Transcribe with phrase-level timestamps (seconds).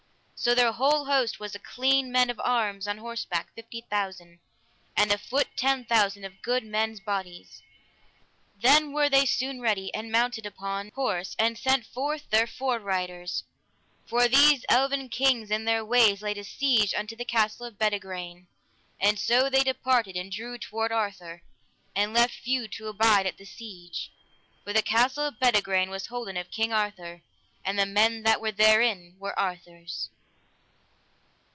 [0.43, 4.39] So their whole host was of clean men of arms on horseback fifty thousand,
[4.97, 7.61] and a foot ten thousand of good men's bodies.
[8.59, 13.43] Then were they soon ready, and mounted upon horse and sent forth their fore riders,
[14.07, 18.47] for these eleven kings in their ways laid a siege unto the castle of Bedegraine;
[18.99, 21.43] and so they departed and drew toward Arthur,
[21.95, 24.11] and left few to abide at the siege,
[24.63, 27.21] for the castle of Bedegraine was holden of King Arthur,
[27.63, 30.09] and the men that were therein were Arthur's.